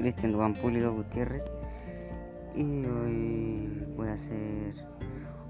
[0.00, 1.44] Cristian Duan Pulido Gutiérrez
[2.56, 4.74] y hoy voy a hacer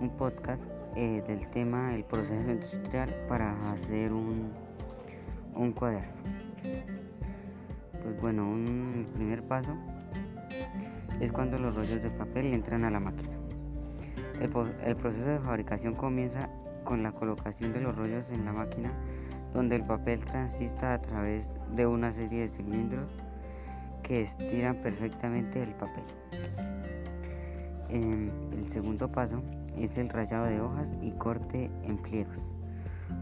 [0.00, 0.62] un podcast
[0.94, 4.52] eh, del tema el proceso industrial para hacer un,
[5.56, 6.12] un cuaderno.
[8.04, 9.74] Pues bueno, un primer paso
[11.20, 13.34] es cuando los rollos de papel entran a la máquina.
[14.40, 14.52] El,
[14.84, 16.48] el proceso de fabricación comienza
[16.84, 18.92] con la colocación de los rollos en la máquina
[19.52, 23.10] donde el papel transista a través de una serie de cilindros
[24.06, 26.04] que estiran perfectamente el papel.
[27.90, 29.42] el segundo paso
[29.76, 32.38] es el rayado de hojas y corte en pliegos.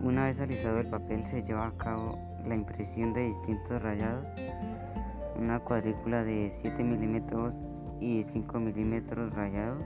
[0.02, 4.26] Una vez alisado el papel se lleva a cabo la impresión de distintos rayados.
[5.38, 7.54] Una cuadrícula de 7 milímetros
[8.00, 9.78] y 5 milímetros rayado.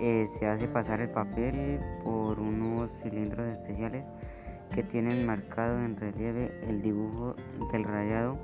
[0.00, 4.04] Eh, se hace pasar el papel por unos cilindros especiales
[4.74, 7.36] que tienen marcado en relieve el dibujo
[7.72, 8.36] del rayado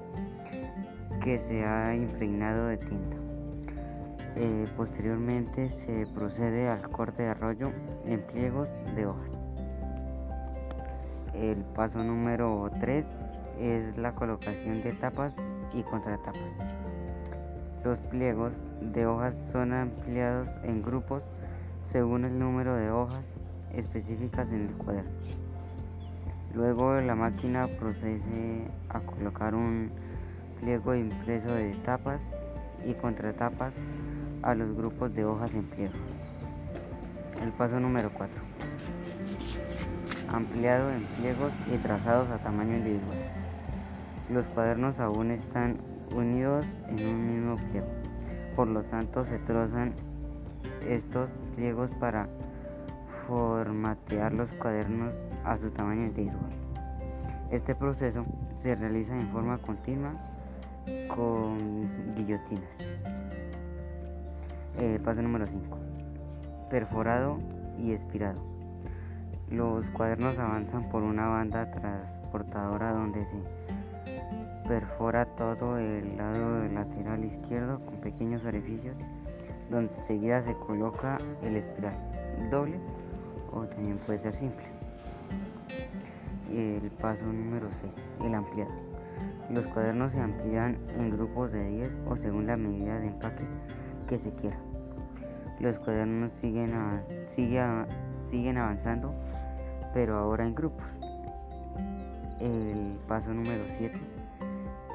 [1.21, 3.17] que se ha impregnado de tinta.
[4.37, 7.73] Eh, posteriormente se procede al corte de rollo
[8.07, 9.37] en pliegos de hojas.
[11.35, 13.07] El paso número 3
[13.59, 15.35] es la colocación de tapas
[15.75, 16.59] y contratapas.
[17.85, 21.23] Los pliegos de hojas son ampliados en grupos
[21.83, 23.25] según el número de hojas
[23.75, 25.11] específicas en el cuaderno.
[26.55, 29.91] Luego la máquina procede a colocar un
[30.61, 32.23] pliego impreso de tapas
[32.85, 33.75] y contratapas
[34.43, 35.95] a los grupos de hojas en pliego.
[37.43, 38.43] El paso número 4.
[40.29, 43.19] Ampliado en pliegos y trazados a tamaño individual.
[44.31, 45.79] Los cuadernos aún están
[46.15, 47.89] unidos en un mismo pliego,
[48.55, 49.95] por lo tanto se trozan
[50.87, 52.29] estos pliegos para
[53.27, 55.13] formatear los cuadernos
[55.45, 56.53] a su tamaño individual.
[57.51, 58.25] Este proceso
[58.57, 60.13] se realiza en forma continua
[61.09, 62.79] con guillotinas.
[64.79, 65.79] Eh, paso número 5.
[66.71, 67.39] Perforado
[67.79, 68.41] y espirado.
[69.51, 73.39] Los cuadernos avanzan por una banda transportadora donde se
[74.69, 78.97] perfora todo el lado lateral izquierdo con pequeños orificios
[79.69, 81.95] donde enseguida se coloca el espiral
[82.51, 82.79] doble
[83.53, 84.65] o también puede ser simple.
[86.51, 88.90] El paso número 6, el ampliado.
[89.51, 93.45] Los cuadernos se amplían en grupos de 10 o según la medida de empaque
[94.07, 94.59] que se quiera.
[95.59, 96.73] Los cuadernos siguen,
[97.29, 99.13] siguen avanzando,
[99.93, 100.99] pero ahora en grupos.
[102.39, 103.99] El paso número 7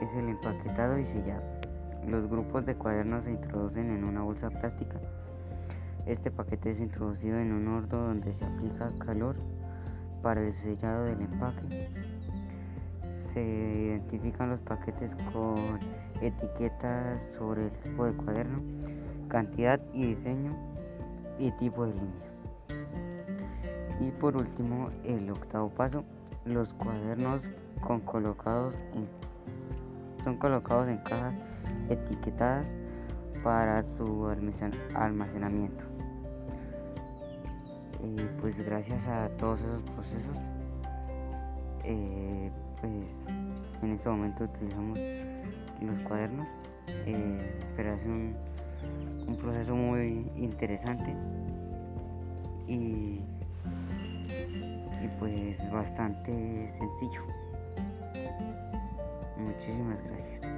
[0.01, 1.43] es el empaquetado y sellado.
[2.07, 4.99] Los grupos de cuadernos se introducen en una bolsa plástica
[6.05, 9.35] este paquete es introducido en un horno donde se aplica calor
[10.22, 11.89] para el sellado del empaque.
[13.35, 15.56] Se identifican los paquetes con
[16.22, 18.62] etiquetas sobre el tipo de cuaderno,
[19.28, 20.56] cantidad y diseño
[21.38, 22.29] y tipo de línea.
[24.00, 26.06] Y por último, el octavo paso,
[26.46, 27.50] los cuadernos
[27.81, 28.73] con colocados
[30.23, 31.38] son colocados en cajas
[31.90, 32.73] etiquetadas
[33.44, 34.29] para su
[34.94, 35.84] almacenamiento.
[38.02, 40.38] Eh, pues gracias a todos esos procesos,
[41.84, 42.50] eh,
[42.81, 43.22] pues
[43.81, 45.00] en este momento utilizamos
[45.81, 46.47] los cuadernos,
[47.06, 48.31] eh, pero es un,
[49.28, 51.14] un, proceso muy interesante
[52.68, 53.22] y,
[55.03, 57.22] y pues bastante sencillo.
[59.38, 60.54] Muchísimas gracias.